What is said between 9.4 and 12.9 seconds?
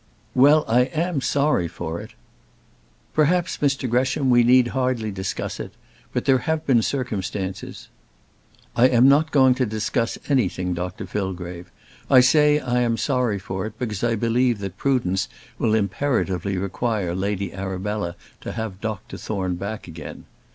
to discuss anything, Dr Fillgrave; I say I